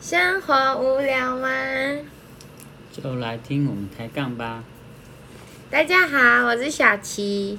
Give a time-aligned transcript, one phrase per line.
[0.00, 1.48] 生活无聊吗？
[2.92, 4.62] 就来听我们抬杠吧。
[5.68, 7.58] 大家好，我是小琪。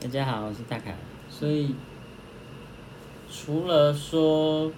[0.00, 0.96] 大家好，我是大凯。
[1.28, 1.74] 所以，
[3.30, 4.72] 除了说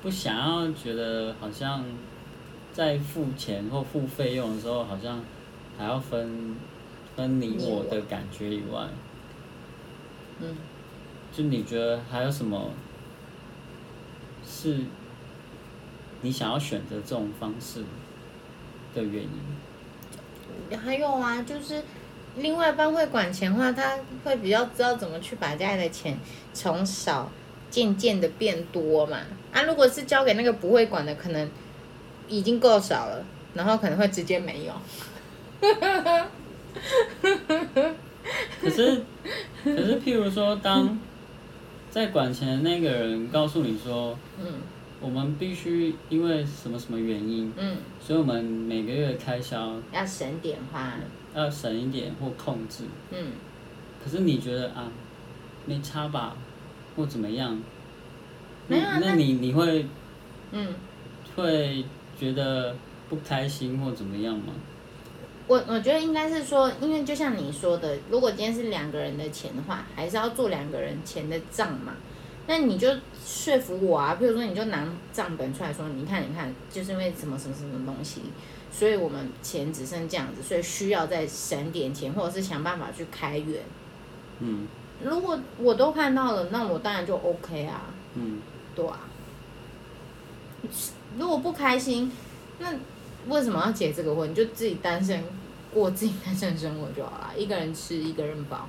[0.00, 1.84] 不想要觉得好像
[2.72, 5.20] 在付钱或付费用的时候，好像
[5.76, 6.54] 还要分
[7.16, 8.86] 分你我的感觉以外，
[10.38, 10.56] 嗯，
[11.32, 12.70] 就你觉得还有什么
[14.46, 14.78] 是
[16.22, 17.80] 你想要选择这种方式
[18.94, 20.78] 的原因？
[20.78, 21.82] 还有啊，就是
[22.36, 26.16] 另外一半会管钱的话，他会比较知道怎么去把家里的钱
[26.52, 27.30] 从少
[27.70, 29.18] 渐渐的变多嘛。
[29.52, 31.50] 啊，如果是交给那个不会管的，可能
[32.28, 33.24] 已经够少了，
[33.54, 34.72] 然后可能会直接没有。
[38.60, 39.02] 可是，
[39.64, 40.96] 可是，譬如说，当
[41.90, 44.46] 在管钱的那个人告诉你说，嗯
[45.00, 50.94] 我们必须因为什么什么原因，嗯，所以我们每个月的开销要省点花。
[51.34, 52.84] 要省一点或控制。
[53.10, 53.32] 嗯，
[54.04, 54.90] 可是你觉得啊，
[55.64, 56.36] 没差吧，
[56.96, 57.62] 或怎么样？
[58.66, 59.86] 那没有那你你会
[60.50, 60.74] 嗯，
[61.36, 61.84] 会
[62.18, 62.74] 觉得
[63.08, 64.52] 不开心或怎么样吗？
[65.46, 71.94] 我我觉得应该是说，因为就像你说的，如果今天是两个人的钱的话，还是要做两个人钱的账嘛。
[72.50, 72.88] 那你就
[73.24, 78.22] 说服我啊，比如说你就拿账本出来说，你看你看，就是因为什么什么什么东西，
[78.72, 83.62] 所以我们钱只剩这样子，所以需要再省点钱，或者是想办法去开源。
[84.40, 84.66] 嗯
[85.04, 87.82] 如果我都看到了，那我当然就 OK 啊，
[88.16, 88.40] 嗯，
[88.74, 88.98] 对啊。
[91.16, 92.10] 如果不开心，
[92.58, 92.74] 那
[93.28, 94.28] 为什么要结这个婚？
[94.28, 95.22] 你就自己单身
[95.72, 98.68] 过自己单身生活就好了，一个人吃一个人饱。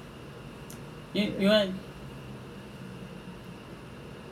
[1.14, 1.74] 因为因为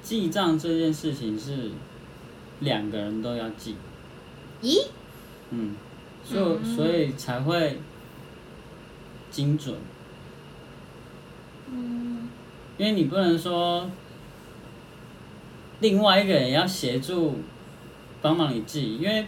[0.02, 1.72] 记账这件事情是
[2.59, 3.75] 两个人都要记，
[4.61, 4.88] 咦？
[5.52, 5.75] 嗯，
[6.23, 7.80] 所以所以才会
[9.30, 9.76] 精准。
[11.71, 12.30] 嗯，
[12.77, 13.89] 因为你不能说
[15.80, 17.36] 另外一个人要协助
[18.21, 19.27] 帮忙你记，因为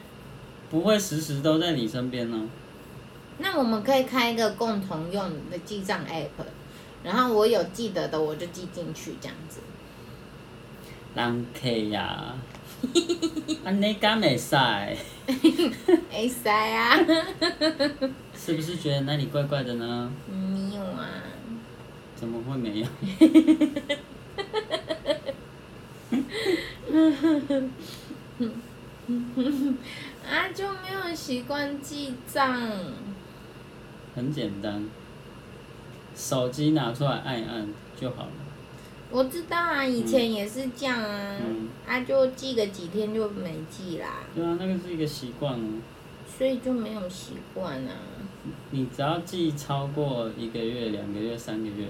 [0.70, 2.50] 不会时时都在你身边呢。
[3.38, 6.46] 那我们可以开一个共同用的记账 app，
[7.04, 9.60] 然后我有记得的我就记进去，这样子。
[11.16, 12.34] 人客呀，
[13.66, 14.56] 安尼敢会使？
[16.12, 16.98] 哎塞啊！
[18.36, 20.12] 是不是觉得那里怪怪的呢？
[20.28, 21.08] 没有啊。
[22.16, 22.88] 怎么会没有？
[30.30, 32.60] 啊，就没有习惯记账。
[34.16, 34.86] 很简单，
[36.16, 37.68] 手机拿出来按一按
[38.00, 38.32] 就好了。
[39.12, 45.82] 我知道啊，以前也是这样啊，嗯啊就记个几天就没记啦，对啊，那个是一个习惯哦。
[46.38, 47.92] 所以就没有习惯啊。
[48.72, 51.88] 你只要记超过一个月、两个月、三个月，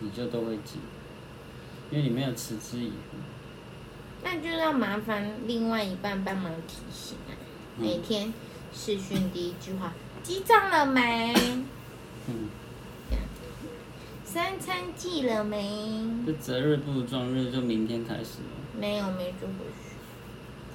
[0.00, 0.78] 你就都会记，
[1.90, 3.20] 因为你没有持之以恒。
[4.24, 7.32] 那就要麻烦另外一半帮忙提醒啊，
[7.78, 8.32] 嗯每天
[8.72, 9.92] 视讯第一句话，
[10.22, 11.34] 记账了没？
[12.28, 12.48] 嗯，
[14.32, 16.06] 三餐记了没？
[16.24, 18.78] 这择日不如撞日，就明天开始了。
[18.78, 19.96] 没有，没做回去。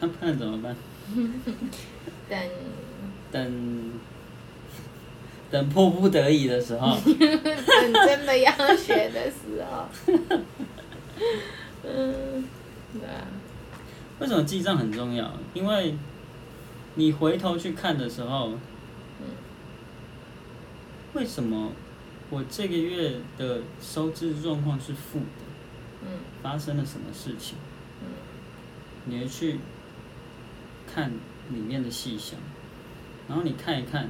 [0.02, 0.76] 那不然怎么办？
[2.28, 2.38] 等
[3.32, 3.94] 等
[5.50, 9.86] 等迫不得已的时候， 等真的要学的时候，
[11.86, 12.44] 嗯，
[12.92, 13.26] 对啊，
[14.20, 15.32] 为什么记账很重要？
[15.54, 15.96] 因为
[16.96, 18.52] 你回头去看的时候，
[21.14, 21.72] 为什么
[22.35, 26.06] 我这个月的收支状况是负的？
[26.06, 26.19] 嗯。
[26.44, 27.57] 发生了什么事情？
[28.01, 28.12] 嗯。
[29.06, 29.57] 你会去
[30.94, 31.09] 看
[31.50, 32.38] 里面的细项，
[33.29, 34.09] 然后你看一看，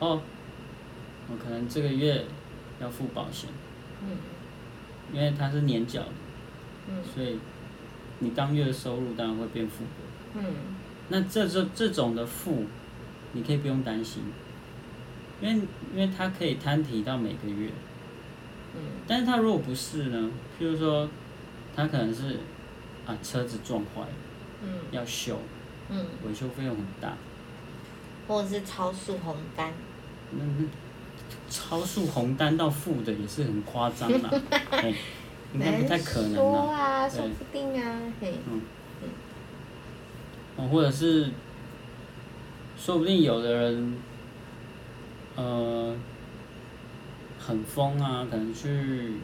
[0.00, 0.20] 哦，
[1.30, 2.26] 我可能这个月
[2.78, 3.48] 要付保险，
[4.02, 4.18] 嗯。
[5.10, 6.12] 因为它是年缴的，
[6.88, 7.02] 嗯。
[7.14, 7.38] 所以
[8.18, 10.42] 你当月的收入当然会变负的。
[10.42, 10.44] 嗯。
[11.08, 12.64] 那这这这种的负，
[13.32, 14.22] 你可以不用担心，
[15.40, 15.60] 因为
[15.94, 17.70] 因为它可以摊提到每个月。
[18.74, 18.80] 嗯。
[19.06, 20.30] 但是它如果不是呢？
[20.58, 21.08] 譬如说，
[21.74, 22.38] 它可能是
[23.06, 24.08] 啊车子撞坏了
[24.62, 24.68] 嗯。
[24.90, 25.38] 要修，
[25.90, 27.16] 嗯，维修费用很大，
[28.26, 29.72] 或者是超速红单，
[30.30, 30.64] 那那
[31.50, 34.30] 超速红单到负的也是很夸张啦，
[34.70, 34.94] 哎，
[35.52, 38.34] 应该不太可能啦说不定啊，嘿，
[40.56, 41.30] 哦，或者是，
[42.78, 43.94] 说不定有的人，
[45.36, 45.94] 呃，
[47.38, 49.14] 很疯啊，可能去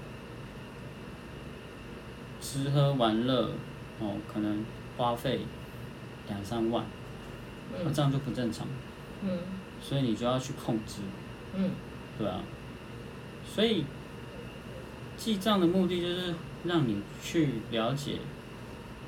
[2.40, 3.50] 吃喝玩乐，
[4.00, 4.64] 哦，可能
[4.96, 5.40] 花费
[6.28, 6.84] 两三万，
[7.72, 8.66] 那嗯这样就不正常，
[9.22, 9.38] 嗯。
[9.82, 11.00] 所以你就要去控制，
[11.54, 11.70] 嗯
[12.18, 12.42] 对啊，
[13.46, 13.86] 所以
[15.16, 16.34] 记账的目的就是
[16.64, 18.18] 让你去了解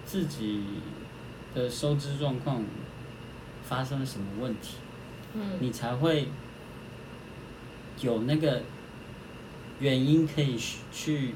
[0.06, 0.64] 自己
[1.54, 2.64] 的收支状况
[3.62, 4.76] 发生了什么问题，
[5.34, 6.28] 嗯你才会
[8.02, 8.62] 有那个
[9.80, 11.34] 原因可以去去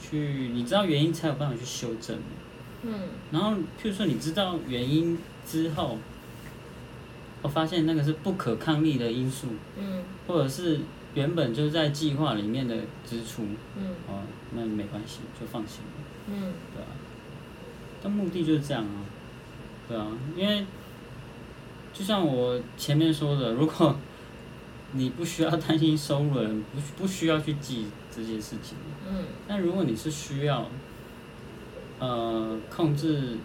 [0.00, 2.18] 去，你知道原因才有办法去修正。
[2.82, 2.92] 嗯。
[3.30, 5.98] 然后，譬如说你知道原因之后，
[7.42, 10.02] 我发现那个是不可抗力的因素，嗯。
[10.26, 10.80] 或者是
[11.14, 13.42] 原本就在计划里面的支出，
[13.76, 13.90] 嗯。
[14.08, 14.22] 哦，
[14.54, 16.52] 那没关系，就放心了，嗯。
[16.74, 16.88] 对啊。
[18.02, 19.04] 但目的就是这样啊，
[19.88, 20.66] 对啊，因为
[21.92, 23.94] 就像我前面说的，如果
[24.92, 28.76] 你不需要担心收入的人，不不需要去记这些事情。
[29.08, 29.24] 嗯。
[29.48, 30.66] 但如果你是需要，
[31.98, 33.36] 呃，控制，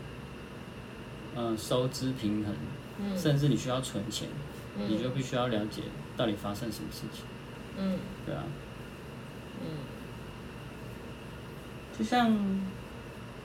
[1.35, 2.53] 呃，收支平衡，
[2.99, 3.17] 嗯。
[3.17, 4.27] 甚至你需要存钱，
[4.77, 4.85] 嗯。
[4.89, 5.83] 你就必须要了解
[6.17, 7.23] 到底发生什么事情，
[7.77, 7.97] 嗯。
[8.25, 8.43] 对啊。
[9.61, 9.67] 嗯。
[11.97, 12.29] 就像，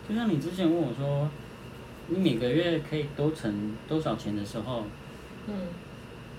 [0.09, 1.31] 就像你之前问我说，
[2.09, 4.85] 你每个月可以多存多少钱的时候，
[5.47, 5.55] 嗯。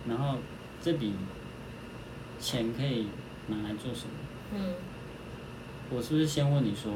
[0.07, 0.38] 然后
[0.81, 1.13] 这笔
[2.44, 3.07] 钱可以
[3.48, 4.13] 拿来做什么？
[4.56, 4.74] 嗯
[5.90, 6.92] 我是不是先问你说，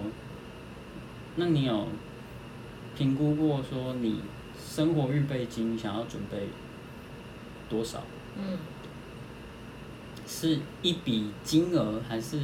[1.38, 1.88] 那你有
[2.98, 4.22] 评估过说你
[4.60, 6.48] 生活预备金想要准备
[7.70, 8.04] 多少？
[8.38, 8.58] 嗯
[10.28, 12.42] 是一笔金额，还是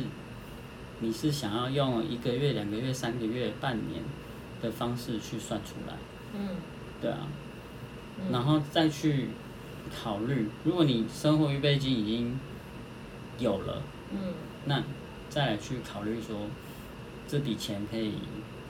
[1.00, 4.02] 你是想要用一个月、两个月、三个月、半年
[4.62, 5.94] 的方式去算出来？
[6.36, 6.56] 嗯
[7.02, 7.28] 对啊，
[8.32, 9.28] 然后再去
[9.94, 12.40] 考虑，如果你生活预备金已经
[13.44, 14.34] 有了，嗯。
[14.66, 14.82] 那
[15.30, 16.48] 再来去考虑说
[17.28, 18.14] 这笔钱可以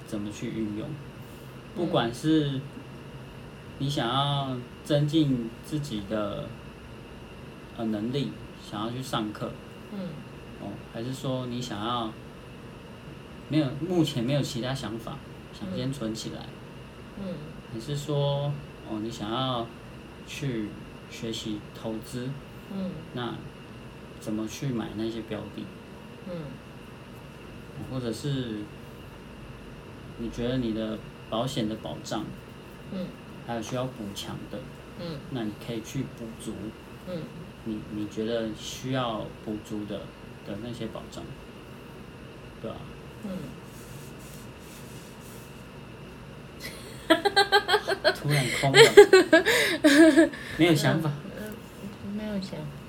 [0.06, 0.90] 怎么去运用，
[1.76, 2.60] 不管是
[3.80, 6.50] 你想要增进自己的
[7.78, 8.32] 呃能力，
[8.62, 9.52] 想要去上课
[9.94, 10.00] 嗯。
[10.62, 12.12] 哦，还是说你想要
[13.50, 15.18] 没有目前没有其他想法，
[15.54, 16.46] 想先存起来，
[17.20, 17.36] 嗯。
[17.74, 18.52] 还是说
[18.90, 19.66] 哦你想要
[20.28, 20.70] 去
[21.10, 22.30] 学习投资，
[22.74, 22.92] 嗯。
[23.14, 23.34] 那
[24.24, 25.66] 怎么去买那些标的？
[26.30, 26.34] 嗯。
[27.92, 28.60] 或者是
[30.18, 30.98] 你觉得你的
[31.30, 32.24] 保险的保障
[32.94, 33.08] 嗯。
[33.46, 34.58] 还有需要补强的，
[35.02, 35.20] 嗯。
[35.32, 36.54] 那你可以去补足
[37.10, 37.24] 嗯。
[37.66, 39.98] 你你觉得需要补足的
[40.48, 41.24] 的那些保障，
[42.62, 42.78] 对吧、
[43.26, 43.30] 嗯，
[48.14, 51.10] 突然空了，没有想法。
[52.18, 52.83] 没有想法。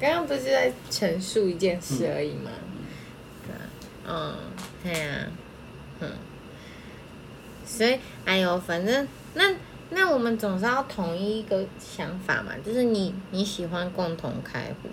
[0.00, 2.50] 刚刚不是在陈述一件事而已吗？
[3.46, 3.66] 对啊，
[4.06, 4.36] 嗯，
[4.82, 5.26] 对呀、
[6.00, 6.10] 嗯，
[7.66, 9.54] 所以，哎呦，反正那
[9.90, 14.88] 那我们总是要统一一个想法嘛，就是你你喜欢共同开户，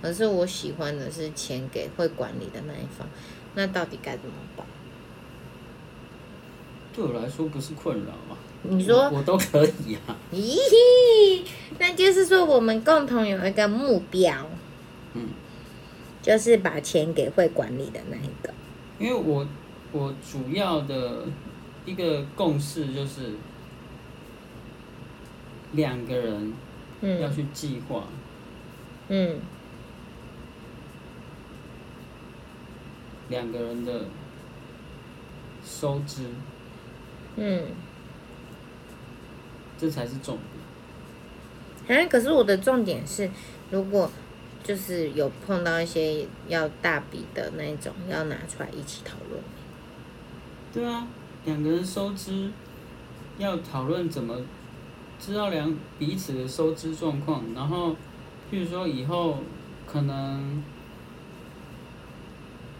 [0.00, 3.08] 可是我喜欢的是钱给会管理的那一方，
[3.54, 4.66] 那到底该怎么办？
[6.96, 10.16] 对我来说不是困扰啊，你说我我都可以啊。
[10.32, 11.44] 咦，
[11.78, 14.34] 那就是说我们共同有一个目标，
[15.12, 15.28] 嗯，
[16.22, 18.54] 就是把钱给会管理的那一个。
[18.98, 19.46] 因为我
[19.92, 21.26] 我主要的
[21.84, 23.32] 一个共识就是
[25.72, 26.54] 两个人
[27.02, 28.04] 要嗯去计划。
[29.08, 29.38] 嗯
[33.28, 34.04] 两个人的
[35.64, 36.22] 收支，
[37.36, 37.62] 嗯，
[39.78, 40.38] 这才是重
[41.86, 41.98] 点。
[41.98, 43.30] 哎，可是我的重点是，
[43.70, 44.10] 如果
[44.64, 49.40] 就是有碰到一些要大笔的那种，要拿出来一起讨论。
[50.72, 51.06] 对啊，
[51.44, 52.50] 两个人收支
[53.38, 54.36] 要讨论怎么
[55.20, 57.92] 知道两彼此的收支状况，然后
[58.50, 59.38] 譬如说以后
[59.86, 60.62] 可能，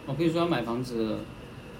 [0.06, 1.18] 我譬如说要买房子了，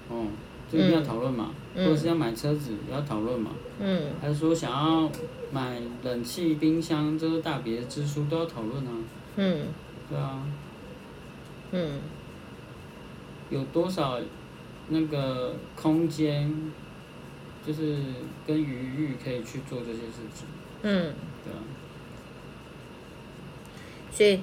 [0.09, 0.25] 哦，
[0.71, 1.85] 这个一定要讨论嘛，嗯。
[1.85, 4.11] 或者是要买车子也要讨论嘛，嗯。
[4.21, 5.11] 还是说想要
[5.51, 8.91] 买冷气、冰箱，这个大笔的支出都要讨论啊，
[9.35, 9.67] 嗯。
[10.09, 10.43] 对啊。
[11.71, 11.99] 嗯。
[13.49, 14.19] 有多少
[14.89, 16.53] 那个空间，
[17.65, 17.97] 就是
[18.45, 20.45] 跟余裕可以去做这些事情，
[20.81, 21.59] 嗯，对啊，
[24.11, 24.41] 所以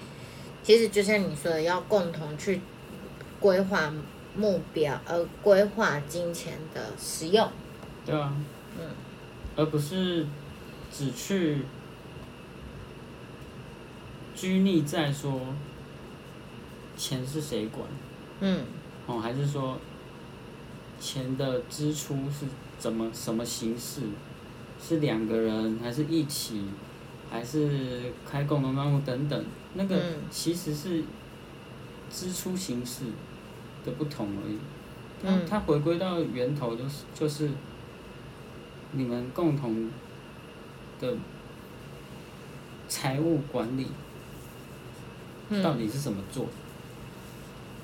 [0.62, 2.60] 其实就像你说的，要共同去
[3.40, 3.92] 规划
[4.36, 7.48] 目标，而，规划金钱的使用。
[8.04, 8.34] 对啊，
[8.78, 8.90] 嗯。
[9.56, 10.26] 而不是
[10.92, 11.62] 只去
[14.34, 15.40] 拘泥在说
[16.96, 17.86] 钱是谁管，
[18.40, 18.64] 嗯。
[19.06, 19.78] 哦，还是说
[21.00, 22.46] 钱的支出是
[22.78, 24.02] 怎么什么形式，
[24.82, 26.64] 是两个人还是一起，
[27.30, 30.22] 还是开共同账户等等，那个嗯。
[30.30, 31.04] 其实是
[32.10, 33.04] 支出形式
[33.84, 34.58] 的不同而已。
[35.22, 37.50] 它嗯它回归到源头就是就是
[38.92, 39.90] 你们共同
[41.00, 41.14] 的
[42.88, 43.84] 财务管理
[45.62, 46.46] 到嗯底是怎么做？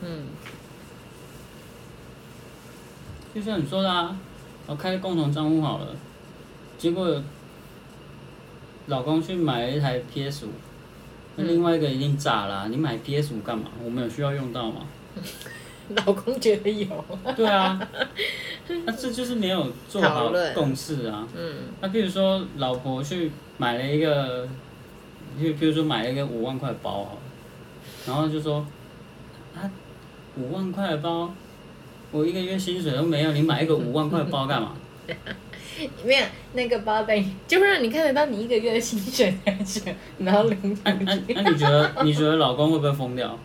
[0.02, 0.26] 嗯
[3.35, 4.16] 就像你说的啊，
[4.66, 5.95] 我开共同账户好了，
[6.78, 7.23] 结果
[8.87, 10.50] 老公去买了一台 PS 五，
[11.37, 13.71] 那嗯另外一个一定炸啦、你买 PS 五干嘛？
[13.85, 14.87] 我们有需要用到吗？
[15.97, 17.04] 老公觉得有，
[17.37, 17.80] 对啊，
[18.85, 21.26] 那这就是没有做好共识啊。
[21.37, 24.49] 嗯那比如说，老婆去买了一个，
[25.40, 27.18] 就比如说买了一个五万块包好了，
[28.06, 28.64] 然后就说，
[29.54, 29.70] 啊，
[30.37, 31.32] 五万块的包，
[32.12, 34.75] 我一个月薪水都没有，你买一个五万块包干嘛？
[36.04, 39.80] 没有那个包等于就会让你看得到你一个月的薪水在这，
[40.18, 43.37] 然后领那那那你觉得你觉得老公会不会疯掉？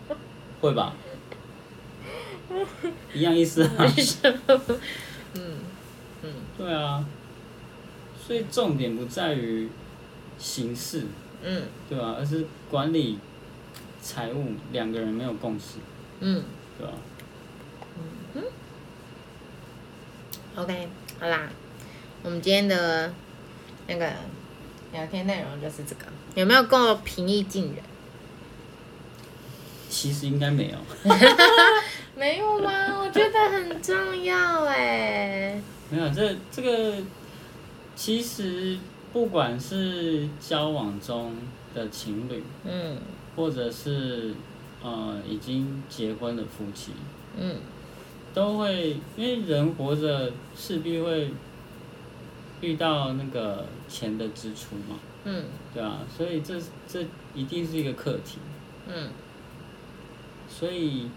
[0.60, 0.92] 会吧？
[3.16, 3.70] 一样意思啊。
[5.34, 5.58] 嗯
[6.58, 7.04] 对啊，
[8.26, 9.68] 所以重点不在于
[10.38, 11.04] 形式，
[11.42, 11.62] 嗯。
[11.88, 13.18] 对吧、而是管理
[14.00, 15.78] 财务两个人没有共识，
[16.20, 16.42] 嗯。
[16.78, 16.92] 对吧、
[20.56, 20.88] ，OK，
[21.20, 21.48] 好啦，
[22.22, 23.12] 我们今天的
[23.86, 24.12] 那个
[24.92, 27.76] 聊天内容就是这个，有没有够平易近人？
[29.88, 30.76] 其实应该没有，
[32.16, 32.98] 没有吗？
[32.98, 35.60] 我觉得很重要哎。
[35.90, 36.96] 没有这这个，
[37.94, 38.78] 其实
[39.12, 41.34] 不管是交往中
[41.74, 42.96] 的情侣，嗯。
[43.36, 44.32] 或者是
[44.82, 46.92] 呃已经结婚的夫妻，
[47.38, 47.56] 嗯。
[48.32, 51.30] 都会因为人活着势必会
[52.62, 55.44] 遇到那个钱的支出嘛，嗯。
[55.74, 56.58] 对啊，所以这
[56.88, 57.04] 这
[57.34, 58.38] 一定是一个课题，
[58.88, 59.10] 嗯。
[60.48, 61.10] 所以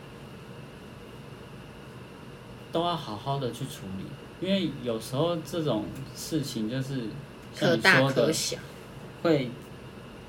[2.72, 5.86] 都要好好的去处理，因为有时候这种
[6.16, 7.04] 事情就是
[7.58, 8.58] 可大可小。
[9.22, 9.52] 会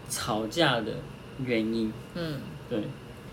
[0.09, 0.91] 吵架的
[1.45, 2.83] 原因，嗯，对，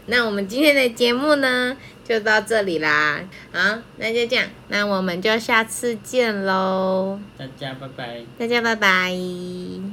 [0.06, 1.76] 那我们今天的节目呢，
[2.08, 3.28] 就到这里啦。
[3.52, 8.22] 好，那就这样，那我们就下次见喽，大家拜拜。
[8.38, 9.87] 大家拜拜。